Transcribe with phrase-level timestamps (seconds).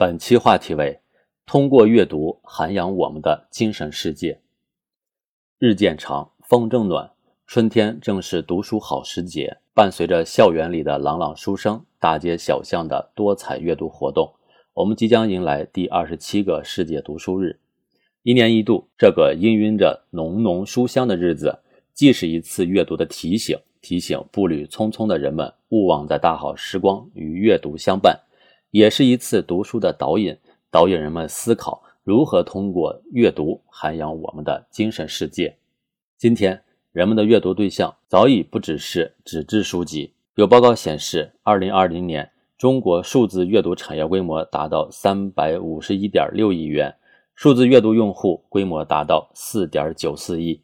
[0.00, 1.00] 本期话题为：
[1.44, 4.40] 通过阅读涵养我们的精神世界。
[5.58, 7.10] 日渐长，风正暖，
[7.48, 9.56] 春天正是读书好时节。
[9.74, 14.32] 伴随着校园里的朗朗书声，大街小巷的多彩阅读活动，
[14.72, 17.58] 我们即将迎来第二十七个世界读书日。
[18.22, 21.58] 一年一度，这个氤氲着浓浓书香的日子，
[21.92, 28.14] 既是一次阅读的提醒，提醒步履匆匆的人们勿忘在大好时光与阅读相伴；
[28.70, 30.36] 也是一次读书的导引，
[30.70, 35.56] 导引人们思考如何通过阅读涵养我们的精神世界。
[36.16, 36.62] 今天。
[36.90, 40.14] 人们的阅读对象早已不只是纸质书籍。
[40.34, 46.92] 有报告显示，二零二零年中国数字阅读产业规模达到三百五十一点六亿元，
[47.36, 50.60] 数字阅读用户规模达到四点九四亿。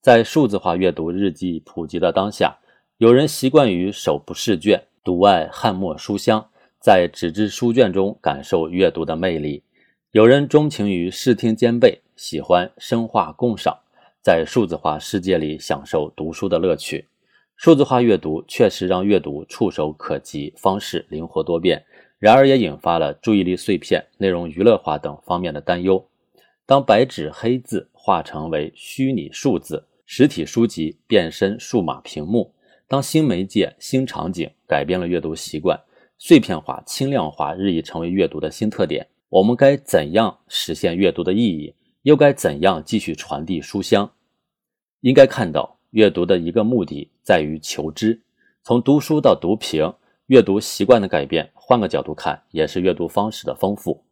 [0.00, 2.56] 在数字化阅读日益普及的当下，
[2.96, 6.48] 有人习惯于手不释卷，独爱汉墨书香，
[6.84, 9.62] 在纸质书卷中感受阅读的魅力；
[10.10, 13.78] 有人钟情于视听兼备，喜欢声画共赏。
[14.20, 17.08] 在数字化世界里享受读书的乐趣，
[17.56, 21.82] 数字化阅读确实让阅读触手可及，方式灵活多变。
[22.18, 26.06] 然而，也引发了注意力碎片、内容娱乐化等方面的担忧。
[26.66, 32.52] 当白纸黑字化成为虚拟数字，实体书籍变身数码屏幕，
[32.86, 35.80] 当新媒介、新场景改变了阅读习惯，
[36.26, 41.74] 碎片化、轻量化日益成为阅读的新特点，我们该怎样实现阅读的意义？
[42.00, 44.10] 又该怎样继续传递书香？
[45.02, 48.22] 应该看到，阅读的一个目的在于求知。
[48.62, 49.92] 从读书到读屏，
[50.28, 54.02] 阅读习惯的改变，换个角度看，也是阅读方式的丰富。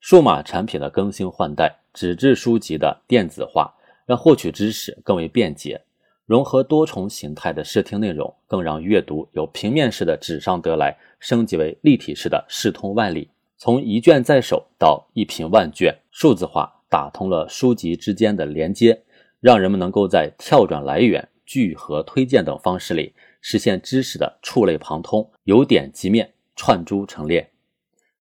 [0.00, 3.74] 数码产品的更新换代，纸质书籍的电子化，
[4.06, 5.82] 让获取知识更为便捷。
[6.30, 13.28] 融合多重形态的视听内容，更让阅读由平面式的纸上得来，升级为立体式的视通万里。
[13.56, 16.72] 从一卷在手到一屏万卷，数字化。
[16.88, 19.02] 打通了书籍之间的连接，
[19.40, 27.50] 让人们能够在跳转来源、聚合推荐等方式里实现知识的触类旁通、由点及面、串珠成链。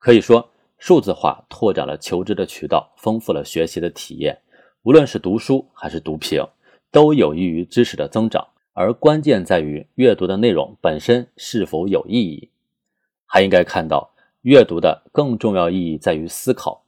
[0.00, 4.36] 可以说，数字化拓展了求知的渠道，丰富了学习的体验。
[4.82, 6.44] 无论是读书还是读屏，
[6.92, 8.46] 都有益于知识的增长。
[8.74, 12.48] 而关键在于阅读的内容本身是否有意义。
[13.26, 16.84] 还应该看到，阅读的更重要意义在于思考。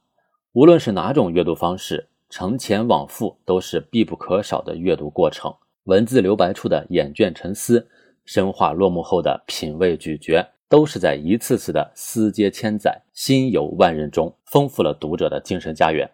[0.53, 5.53] 无论是哪种阅读方式，承前往复都是必不可少的阅读过程。
[5.83, 7.87] 文字留白处的眼倦沉思，
[8.25, 16.09] 深化落幕后的品味咀嚼，都是在一次次的思接千载、心游万仞中，丰富了读者的精神家园。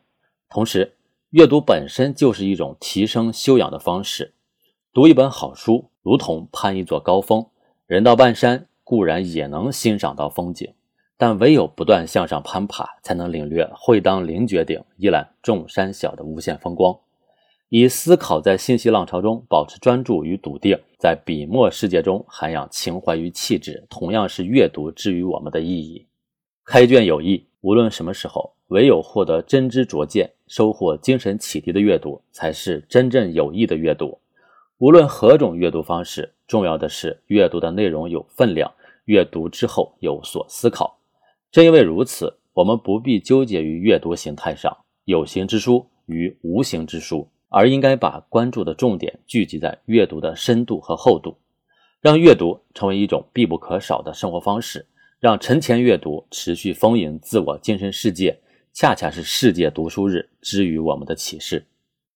[0.50, 0.94] 同时，
[1.32, 4.34] 阅读本身就是一种提升修养的方式。
[4.92, 7.48] 读一本好书，如同攀一座高峰，
[7.88, 10.74] 人到半山固然也能欣赏到风景。
[11.16, 17.00] 但唯有不断向上攀爬，才能领略“会当凌绝顶，一览众山小”的无限风光。
[17.70, 26.08] 以思考在信息浪潮中保持专注与笃定，在笔墨世界中涵养情怀与气质，同样是阅读之于我们的意义。
[26.66, 34.18] 开卷有益，无论什么时候，唯有获得真知灼见、收获精神启迪的阅读，才是真正有益的阅读。
[34.80, 38.74] 无论何种阅读方式，重要的是阅读的内容有分量，
[39.06, 40.98] 阅读之后有所思考。
[41.52, 51.38] 正因为如此，我们不必纠结于阅读形态上有形之书与无形之书，而应该把关注的重点聚集在阅读的深度和厚度，
[52.00, 54.88] 让阅读成为一种必不可少的生活方式，
[55.22, 58.40] 让沉潜阅读持续丰盈自我精神世界，
[58.74, 61.64] 恰恰是世界读书日之于我们的启示。